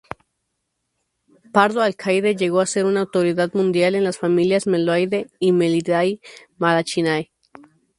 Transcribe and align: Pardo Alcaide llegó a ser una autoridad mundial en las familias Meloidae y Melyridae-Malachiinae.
Pardo 1.51 1.81
Alcaide 1.83 2.35
llegó 2.35 2.59
a 2.59 2.65
ser 2.65 2.85
una 2.85 3.01
autoridad 3.01 3.53
mundial 3.53 3.93
en 3.93 4.03
las 4.03 4.17
familias 4.17 4.65
Meloidae 4.65 5.27
y 5.37 5.51
Melyridae-Malachiinae. 5.51 7.29